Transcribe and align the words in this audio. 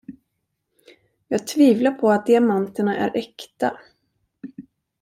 Jag 1.27 1.47
tvivlar 1.47 1.91
på 1.91 2.11
att 2.11 2.25
diamanterna 2.25 2.97
är 2.97 3.17
äkta. 3.17 3.79